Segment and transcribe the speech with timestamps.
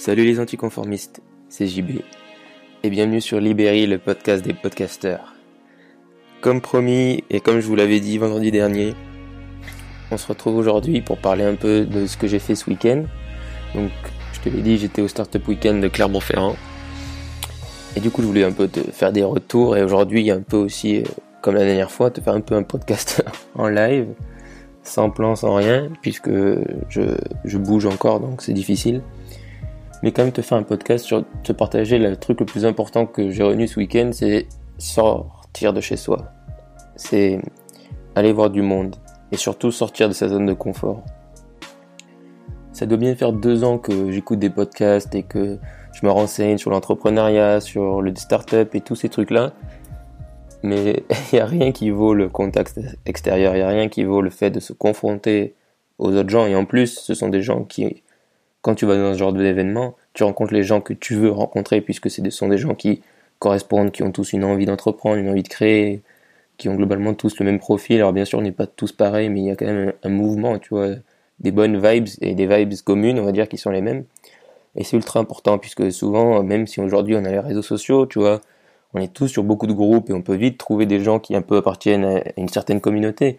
[0.00, 1.20] Salut les anticonformistes,
[1.50, 2.00] c'est JB.
[2.82, 5.34] Et bienvenue sur Libéry, le podcast des podcasteurs.
[6.40, 8.94] Comme promis et comme je vous l'avais dit vendredi dernier,
[10.10, 13.04] on se retrouve aujourd'hui pour parler un peu de ce que j'ai fait ce week-end.
[13.74, 13.90] Donc,
[14.32, 16.56] je te l'ai dit, j'étais au Startup Weekend de Clermont-Ferrand.
[17.94, 20.56] Et du coup, je voulais un peu te faire des retours et aujourd'hui, un peu
[20.56, 21.04] aussi, euh,
[21.42, 23.22] comme la dernière fois, te faire un peu un podcast
[23.54, 24.06] en live,
[24.82, 26.30] sans plan, sans rien, puisque
[26.88, 29.02] je bouge encore, donc c'est difficile
[30.02, 33.06] mais quand même te faire un podcast sur te partager le truc le plus important
[33.06, 34.46] que j'ai retenu ce week-end, c'est
[34.78, 36.28] sortir de chez soi.
[36.96, 37.40] C'est
[38.14, 38.96] aller voir du monde
[39.32, 41.04] et surtout sortir de sa zone de confort.
[42.72, 45.58] Ça doit bien faire deux ans que j'écoute des podcasts et que
[45.92, 49.52] je me renseigne sur l'entrepreneuriat, sur le start-up et tous ces trucs-là.
[50.62, 54.04] Mais il n'y a rien qui vaut le contact extérieur, il n'y a rien qui
[54.04, 55.54] vaut le fait de se confronter
[55.98, 56.46] aux autres gens.
[56.46, 58.02] Et en plus, ce sont des gens qui
[58.62, 61.80] quand tu vas dans ce genre d'événement, tu rencontres les gens que tu veux rencontrer
[61.80, 63.02] puisque ce sont des gens qui
[63.38, 66.02] correspondent, qui ont tous une envie d'entreprendre, une envie de créer,
[66.58, 67.96] qui ont globalement tous le même profil.
[67.96, 70.08] Alors bien sûr, on n'est pas tous pareils, mais il y a quand même un,
[70.10, 70.90] mouvement, tu vois,
[71.40, 74.04] des bonnes vibes et des vibes communes, on va dire, qui sont les mêmes.
[74.76, 78.18] Et c'est ultra important puisque souvent, même si aujourd'hui on a les réseaux sociaux, tu
[78.18, 78.40] vois,
[78.94, 81.34] on est tous sur beaucoup de groupes et on peut vite trouver des gens qui
[81.34, 83.38] un peu appartiennent à une certaine communauté.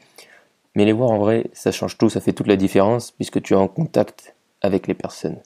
[0.76, 3.54] Mais les voir en vrai, ça change tout, ça fait toute la différence puisque tu
[3.54, 5.38] es en contact avec les personnes.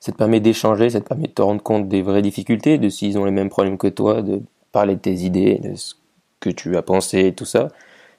[0.00, 2.88] Ça te permet d'échanger, ça te permet de te rendre compte des vraies difficultés, de
[2.88, 5.94] s'ils ont les mêmes problèmes que toi, de parler de tes idées, de ce
[6.40, 7.68] que tu as pensé et tout ça,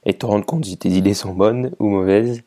[0.06, 2.44] et te rendre compte si tes idées sont bonnes ou mauvaises.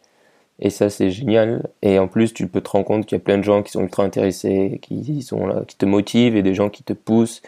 [0.59, 1.71] Et ça, c'est génial.
[1.83, 3.73] Et en plus, tu peux te rendre compte qu'il y a plein de gens qui
[3.73, 7.43] sont ultra intéressés, qui sont là, qui te motivent et des gens qui te poussent.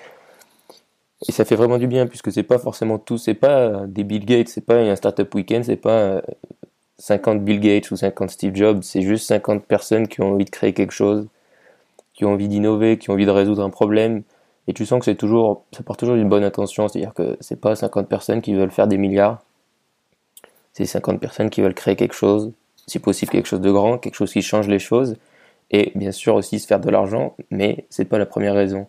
[1.28, 4.24] Et ça fait vraiment du bien puisque c'est pas forcément tout, c'est pas des Bill
[4.24, 6.22] Gates, c'est pas un startup weekend, c'est pas
[6.98, 10.50] 50 Bill Gates ou 50 Steve Jobs, c'est juste 50 personnes qui ont envie de
[10.50, 11.27] créer quelque chose,
[12.14, 14.23] qui ont envie d'innover, qui ont envie de résoudre un problème.
[14.69, 17.61] Et tu sens que c'est toujours, ça part toujours d'une bonne intention, c'est-à-dire que c'est
[17.61, 19.42] pas 50 personnes qui veulent faire des milliards,
[20.73, 22.52] c'est 50 personnes qui veulent créer quelque chose,
[22.86, 25.17] si possible quelque chose de grand, quelque chose qui change les choses,
[25.70, 28.86] et bien sûr aussi se faire de l'argent, mais c'est pas la première raison.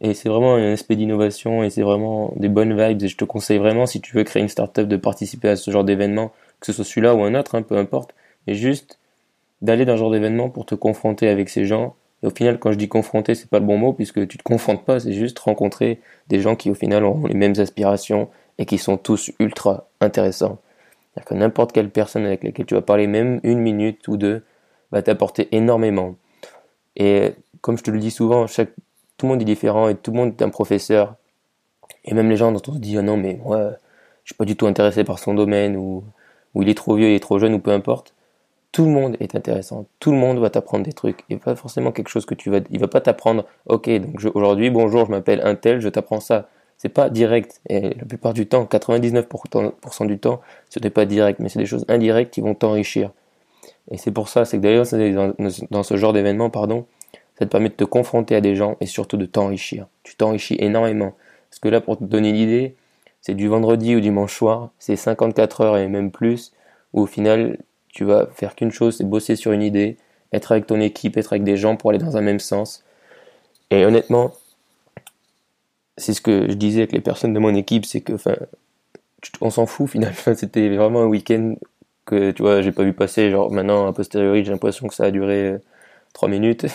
[0.00, 3.02] Et c'est vraiment un aspect d'innovation et c'est vraiment des bonnes vibes.
[3.02, 5.70] Et je te conseille vraiment, si tu veux créer une startup, de participer à ce
[5.70, 8.14] genre d'événement que ce soit celui-là ou un autre, hein, peu importe,
[8.46, 9.00] mais juste
[9.62, 11.96] d'aller dans ce genre d'événement pour te confronter avec ces gens.
[12.22, 14.42] Et au final, quand je dis confronter, c'est pas le bon mot puisque tu te
[14.44, 18.28] confrontes pas, c'est juste rencontrer des gens qui au final ont les mêmes aspirations
[18.58, 20.58] et qui sont tous ultra intéressants.
[21.14, 24.44] C'est-à-dire que n'importe quelle personne avec laquelle tu vas parler, même une minute ou deux,
[24.92, 26.14] va t'apporter énormément.
[26.96, 30.16] Et comme je te le dis souvent, tout le monde est différent et tout le
[30.16, 31.16] monde est un professeur.
[32.04, 33.72] Et même les gens dont on se dit, ah non, mais moi,
[34.24, 36.04] je suis pas du tout intéressé par son domaine ou
[36.54, 38.14] ou il est trop vieux, il est trop jeune, ou peu importe,
[38.72, 39.86] tout le monde est intéressant.
[40.00, 41.24] Tout le monde va t'apprendre des trucs.
[41.28, 44.70] Et pas forcément quelque chose que tu vas, il va pas t'apprendre, ok, donc aujourd'hui,
[44.70, 46.48] bonjour, je m'appelle Intel, je t'apprends ça.
[46.78, 47.60] C'est pas direct.
[47.68, 51.66] Et la plupart du temps, 99% du temps, ce n'est pas direct, mais c'est des
[51.66, 53.10] choses indirectes qui vont t'enrichir.
[53.90, 54.86] Et c'est pour ça, c'est que d'ailleurs,
[55.70, 56.86] dans ce genre d'événement, pardon,
[57.38, 59.86] ça te permet de te confronter à des gens et surtout de t'enrichir.
[60.02, 61.12] Tu t'enrichis énormément.
[61.50, 62.74] Parce que là, pour te donner une idée,
[63.22, 66.52] c'est du vendredi ou dimanche soir, c'est 54 heures et même plus,
[66.92, 69.96] où au final, tu vas faire qu'une chose, c'est bosser sur une idée,
[70.32, 72.84] être avec ton équipe, être avec des gens pour aller dans un même sens.
[73.70, 74.32] Et honnêtement,
[75.96, 78.36] c'est ce que je disais avec les personnes de mon équipe, c'est que, enfin,
[79.40, 80.16] on s'en fout finalement.
[80.36, 81.54] C'était vraiment un week-end
[82.06, 83.30] que, tu vois, j'ai pas vu passer.
[83.30, 85.58] Genre, maintenant, a posteriori, j'ai l'impression que ça a duré
[86.14, 86.66] 3 euh, minutes,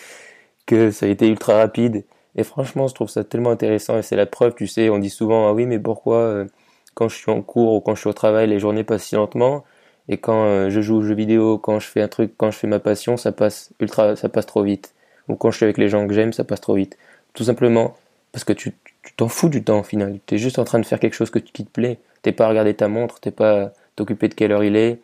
[0.66, 2.04] que ça a été ultra rapide.
[2.36, 5.10] Et franchement, je trouve ça tellement intéressant et c'est la preuve, tu sais, on dit
[5.10, 6.46] souvent, ah oui, mais pourquoi euh,
[6.94, 9.14] quand je suis en cours ou quand je suis au travail, les journées passent si
[9.16, 9.64] lentement?
[10.08, 12.58] Et quand euh, je joue aux jeux vidéo, quand je fais un truc, quand je
[12.58, 14.94] fais ma passion, ça passe ultra, ça passe trop vite.
[15.28, 16.98] Ou quand je suis avec les gens que j'aime, ça passe trop vite.
[17.34, 17.96] Tout simplement
[18.32, 18.74] parce que tu
[19.16, 20.18] t'en fous du temps au final.
[20.26, 21.98] Tu es juste en train de faire quelque chose que, qui te plaît.
[22.22, 25.00] T'es pas à regarder ta montre, t'es pas à t'occuper de quelle heure il est.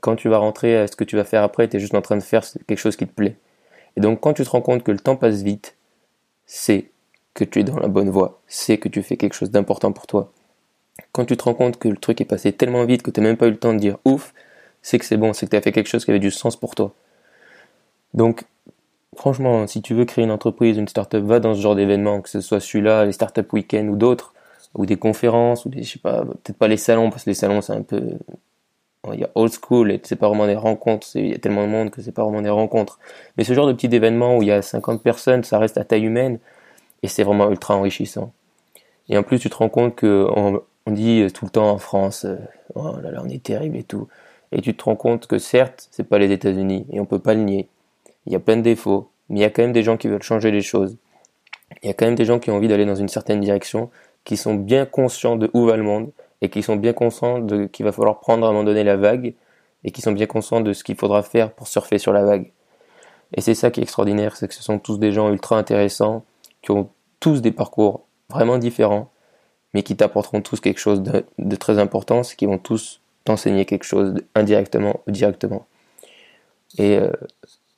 [0.00, 2.02] Quand tu vas rentrer, à ce que tu vas faire après, tu es juste en
[2.02, 3.36] train de faire quelque chose qui te plaît.
[3.96, 5.75] Et donc quand tu te rends compte que le temps passe vite,
[6.46, 6.90] c'est
[7.34, 10.06] que tu es dans la bonne voie, c'est que tu fais quelque chose d'important pour
[10.06, 10.32] toi.
[11.12, 13.26] Quand tu te rends compte que le truc est passé tellement vite que tu n'as
[13.26, 14.32] même pas eu le temps de dire ouf,
[14.82, 16.56] c'est que c'est bon, c'est que tu as fait quelque chose qui avait du sens
[16.56, 16.94] pour toi.
[18.14, 18.44] Donc,
[19.16, 22.30] franchement, si tu veux créer une entreprise, une startup, va dans ce genre d'événement, que
[22.30, 24.32] ce soit celui-là, les startup week-end ou d'autres,
[24.74, 27.34] ou des conférences, ou des, je sais pas, peut-être pas les salons, parce que les
[27.34, 28.02] salons c'est un peu,
[29.12, 31.62] il y a old school et c'est pas vraiment des rencontres, il y a tellement
[31.62, 32.98] de monde que c'est pas vraiment des rencontres.
[33.36, 35.84] Mais ce genre de petit événement où il y a 50 personnes, ça reste à
[35.84, 36.38] taille humaine
[37.02, 38.32] et c'est vraiment ultra enrichissant.
[39.08, 42.24] Et en plus, tu te rends compte que on, dit tout le temps en France,
[42.24, 42.36] euh,
[42.76, 44.08] oh là on est terrible et tout.
[44.52, 47.34] Et tu te rends compte que certes, c'est pas les États-Unis et on peut pas
[47.34, 47.68] le nier.
[48.26, 50.08] il y a plein de défauts, mais il y a quand même des gens qui
[50.08, 50.96] veulent changer les choses.
[51.82, 53.90] Il y a quand même des gens qui ont envie d'aller dans une certaine direction,
[54.24, 56.10] qui sont bien conscients de où va le monde
[56.42, 58.96] et qui sont bien conscients de qu'il va falloir prendre à un moment donné la
[58.96, 59.34] vague
[59.84, 62.50] et qui sont bien conscients de ce qu'il faudra faire pour surfer sur la vague.
[63.34, 66.24] Et c'est ça qui est extraordinaire, c'est que ce sont tous des gens ultra intéressants,
[66.62, 66.88] qui ont
[67.20, 69.10] tous des parcours vraiment différents,
[69.74, 73.84] mais qui t'apporteront tous quelque chose de, très important, c'est qu'ils vont tous t'enseigner quelque
[73.84, 75.66] chose indirectement ou directement.
[76.78, 77.10] Et euh,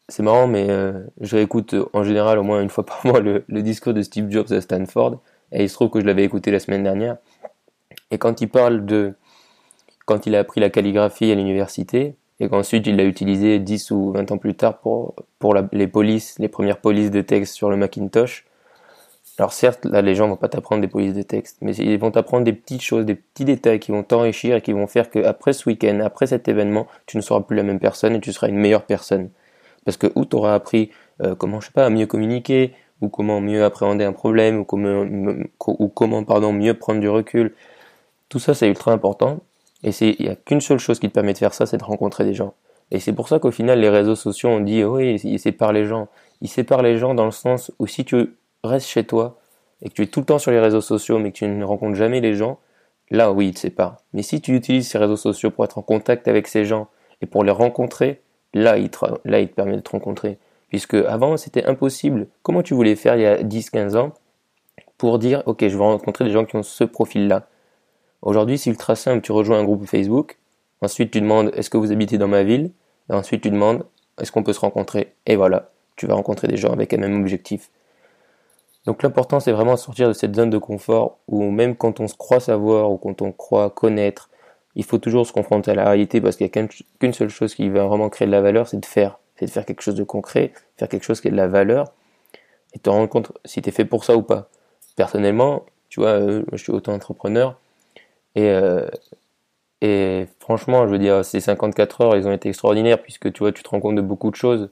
[0.09, 3.45] c'est marrant, mais euh, je réécoute en général au moins une fois par mois le,
[3.49, 5.21] discours de Steve Jobs à Stanford,
[5.53, 7.17] et il se trouve que je l'avais écouté la semaine dernière.
[8.11, 9.15] Et quand il parle de
[10.07, 14.13] quand il a appris la calligraphie à l'université, et qu'ensuite il l'a utilisé 10 ou
[14.13, 17.77] 20 ans plus tard pour, pour les polices, les premières polices de texte sur le
[17.77, 18.47] Macintosh.
[19.39, 22.11] Alors certes, là les gens vont pas t'apprendre des polices de texte, mais ils vont
[22.11, 25.53] t'apprendre des petites choses, des petits détails qui vont t'enrichir et qui vont faire qu'après
[25.53, 28.49] ce week-end, après cet événement, tu ne seras plus la même personne et tu seras
[28.49, 29.31] une meilleure personne.
[29.85, 30.91] Parce que où tu auras appris
[31.23, 35.89] euh, comment, je sais pas, à mieux communiquer, ou comment mieux appréhender un problème, ou
[35.89, 37.55] comment pardon, mieux prendre du recul.
[38.29, 39.41] Tout ça, c'est ultra important.
[39.83, 41.85] Et il n'y a qu'une seule chose qui te permet de faire ça, c'est de
[41.85, 42.55] rencontrer des gens.
[42.91, 45.85] Et c'est pour ça qu'au final, les réseaux sociaux, on dit, oui, ils séparent les
[45.85, 46.09] gens.
[46.41, 49.39] Ils séparent les gens dans le sens où si tu restes chez toi
[49.83, 51.65] et que tu es tout le temps sur les réseaux sociaux, mais que tu ne
[51.65, 52.59] rencontres jamais les gens,
[53.11, 53.99] là, oui, ils te séparent.
[54.13, 56.89] Mais si tu utilises ces réseaux sociaux pour être en contact avec ces gens
[57.21, 58.23] et pour les rencontrer,
[58.55, 60.39] là, ils te, là, ils te permettent de te rencontrer.
[60.69, 62.27] Puisque avant, c'était impossible.
[62.43, 64.13] Comment tu voulais faire il y a 10, 15 ans
[64.97, 67.49] pour dire, OK, je vais rencontrer des gens qui ont ce profil-là?
[68.23, 69.23] Aujourd'hui, c'est ultra simple.
[69.23, 70.39] Tu rejoins un groupe Facebook.
[70.81, 72.71] Ensuite, tu demandes est-ce que vous habitez dans ma ville?
[73.11, 73.85] Et ensuite, tu demandes
[74.21, 75.15] est-ce qu'on peut se rencontrer?
[75.27, 77.71] Et voilà, tu vas rencontrer des gens avec un même objectif.
[78.87, 82.09] Donc l'important, c'est vraiment de sortir de cette zone de confort où même quand on
[82.09, 84.31] se croit savoir ou quand on croit connaître,
[84.77, 86.69] il faut toujours se confronter à la réalité parce qu'il n'y a
[86.99, 89.19] qu'une seule chose qui va vraiment créer de la valeur, c'est de faire.
[89.37, 91.93] C'est de faire quelque chose de concret, faire quelque chose qui a de la valeur
[92.75, 94.49] et te rendre compte si tu es fait pour ça ou pas.
[94.97, 97.57] Personnellement, tu vois, euh, je suis auto-entrepreneur,
[98.39, 98.87] et, euh,
[99.81, 103.53] et franchement, je veux dire, ces 54 heures, ils ont été extraordinaires puisque tu vois,
[103.53, 104.71] tu te rends compte de beaucoup de choses.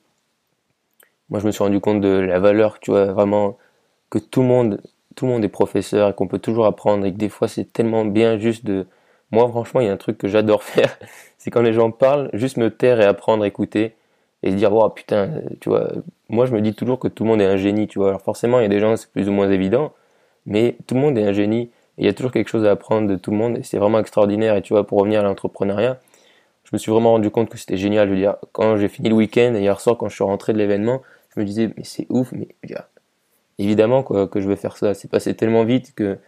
[1.31, 3.59] Moi, je me suis rendu compte de la valeur, tu vois, vraiment
[4.11, 4.81] que tout le monde,
[5.17, 7.73] tout le monde est professeur et qu'on peut toujours apprendre et que des fois, c'est
[7.73, 8.87] tellement bien juste de.
[9.33, 10.97] Moi, franchement, il y a un truc que j'adore faire,
[11.39, 13.95] c'est quand les gens parlent, juste me taire et apprendre, écouter
[14.45, 15.91] et se dire, oh putain, tu vois,
[16.29, 18.11] moi, je me dis toujours que tout le monde est un génie, tu vois.
[18.11, 19.93] Alors forcément, il y a des gens, c'est plus ou moins évident,
[20.47, 23.09] mais tout le monde est un génie il y a toujours quelque chose à apprendre
[23.09, 24.57] de tout le monde et c'est vraiment extraordinaire.
[24.57, 26.01] Et tu vois, pour revenir à l'entrepreneuriat,
[26.65, 28.09] je me suis vraiment rendu compte que c'était génial.
[28.09, 30.59] Je veux dire, quand j'ai fini le week-end hier soir, quand je suis rentré de
[30.59, 31.03] l'événement,
[31.35, 32.49] je me disais, mais c'est ouf, mais
[33.59, 34.95] évidemment quoi, que je vais faire ça.
[34.95, 36.19] C'est passé tellement vite que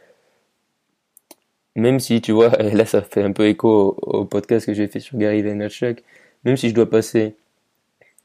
[1.75, 4.89] même si, tu vois, et là ça fait un peu écho au, podcast que j'ai
[4.89, 6.03] fait sur Gary Vaynerchuk,
[6.45, 7.37] même si je dois passer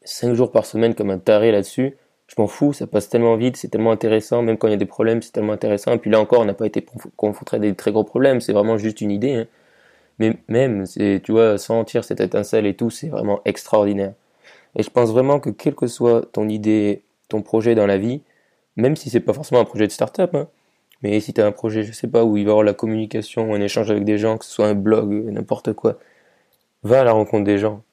[0.03, 1.95] 5 jours par semaine comme un taré là-dessus,
[2.35, 4.77] je m'en fous, ça passe tellement vite, c'est tellement intéressant, même quand il y a
[4.77, 5.93] des problèmes, c'est tellement intéressant.
[5.93, 6.83] Et puis là encore, on n'a pas été
[7.15, 9.33] confronté à des très gros problèmes, c'est vraiment juste une idée.
[9.33, 9.47] Hein.
[10.19, 14.13] Mais même, tu vois, sentir cette étincelle et tout, c'est vraiment extraordinaire.
[14.75, 18.21] Et je pense vraiment que quelle que soit ton idée, ton projet dans la vie,
[18.77, 20.47] même si c'est pas forcément un projet de start-up, hein,
[21.03, 22.73] mais si tu as un projet, je sais pas, où il va y avoir la
[22.73, 25.99] communication, un échange avec des gens, que ce soit un blog, n'importe quoi,
[26.83, 27.83] va à la rencontre des gens.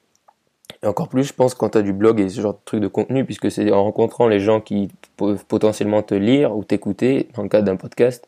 [0.83, 2.81] Et encore plus, je pense, quand tu as du blog et ce genre de truc
[2.81, 7.27] de contenu, puisque c'est en rencontrant les gens qui peuvent potentiellement te lire ou t'écouter,
[7.35, 8.27] dans le cadre d'un podcast,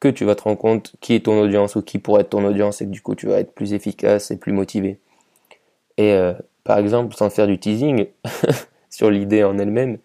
[0.00, 2.44] que tu vas te rendre compte qui est ton audience ou qui pourrait être ton
[2.44, 4.98] audience et que du coup tu vas être plus efficace et plus motivé.
[5.96, 8.06] Et euh, par exemple, sans faire du teasing
[8.90, 9.98] sur l'idée en elle-même,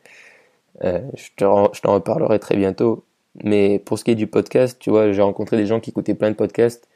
[0.83, 3.03] euh, je t'en reparlerai très bientôt.
[3.43, 6.15] Mais pour ce qui est du podcast, tu vois, j'ai rencontré des gens qui écoutaient
[6.15, 6.88] plein de podcasts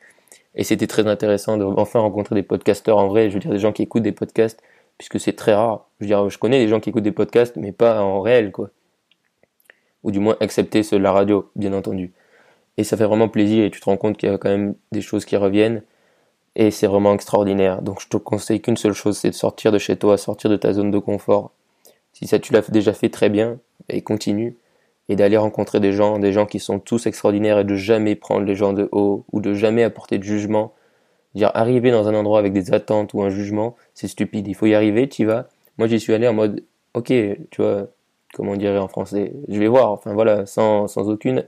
[0.55, 3.59] et c'était très intéressant de enfin rencontrer des podcasteurs en vrai, je veux dire des
[3.59, 4.61] gens qui écoutent des podcasts,
[4.97, 5.87] puisque c'est très rare.
[5.99, 8.51] Je veux dire, je connais des gens qui écoutent des podcasts, mais pas en réel,
[8.51, 8.69] quoi.
[10.03, 12.13] Ou du moins accepter la radio, bien entendu.
[12.77, 14.75] Et ça fait vraiment plaisir et tu te rends compte qu'il y a quand même
[14.91, 15.83] des choses qui reviennent.
[16.55, 17.81] Et c'est vraiment extraordinaire.
[17.81, 20.55] Donc je te conseille qu'une seule chose, c'est de sortir de chez toi, sortir de
[20.55, 21.51] ta zone de confort.
[22.13, 24.55] Si ça tu l'as déjà fait très bien, et continue
[25.09, 28.45] et d'aller rencontrer des gens, des gens qui sont tous extraordinaires et de jamais prendre
[28.45, 30.73] les gens de haut ou de jamais apporter de jugement.
[31.35, 34.47] Dire arriver dans un endroit avec des attentes ou un jugement, c'est stupide.
[34.47, 35.47] Il faut y arriver, tu vas.
[35.77, 37.87] Moi, j'y suis allé en mode, ok, tu vois,
[38.33, 39.91] comment on dirait en français, je vais voir.
[39.91, 41.45] Enfin voilà, sans, sans aucune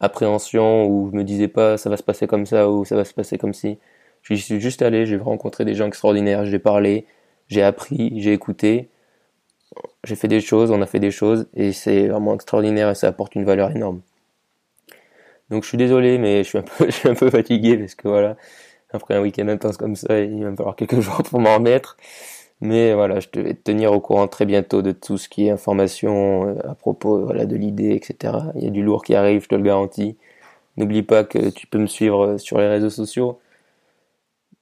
[0.00, 3.04] appréhension ou je me disais pas ça va se passer comme ça ou ça va
[3.04, 3.78] se passer comme si.
[4.22, 7.06] J'y suis juste allé, j'ai rencontré des gens extraordinaires, j'ai parlé,
[7.48, 8.88] j'ai appris, j'ai écouté
[10.06, 13.08] j'ai fait des choses, on a fait des choses, et c'est vraiment extraordinaire et ça
[13.08, 14.00] apporte une valeur énorme.
[15.50, 18.36] Donc je suis désolé, mais je suis un peu, fatigué parce que voilà,
[18.92, 21.96] après un week-end intense comme ça, il va me falloir quelques jours pour m'en remettre.
[22.60, 25.50] Mais voilà, je vais te tenir au courant très bientôt de tout ce qui est
[25.50, 28.34] information euh, à propos voilà, de l'idée, etc.
[28.54, 30.16] Il y a du lourd qui arrive, je te le garantis.
[30.78, 33.40] N'oublie pas que tu peux me suivre euh, sur les réseaux sociaux.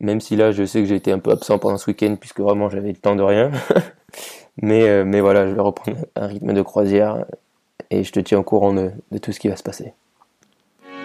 [0.00, 2.40] Même si là, je sais que j'ai été un peu absent pendant ce week-end, puisque
[2.40, 3.52] vraiment j'avais le temps de rien.
[4.62, 7.24] mais, euh, mais voilà, je vais reprendre un rythme de croisière
[7.90, 9.92] et je te tiens au courant de, de tout ce qui va se passer.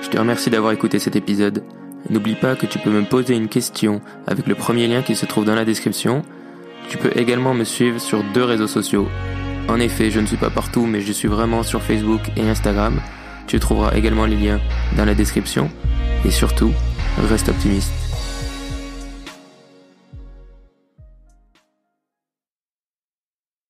[0.02, 1.64] Je te remercie d'avoir écouté cet épisode.
[2.10, 5.26] N'oublie pas que tu peux me poser une question avec le premier lien qui se
[5.26, 6.24] trouve dans la description
[6.90, 9.08] tu peux également me suivre sur deux réseaux sociaux.
[9.68, 13.00] En effet, je ne suis pas partout, mais je suis vraiment sur Facebook et Instagram.
[13.46, 14.60] Tu trouveras également les liens
[14.98, 15.70] dans la description.
[16.26, 16.72] Et surtout,
[17.30, 18.09] reste optimiste.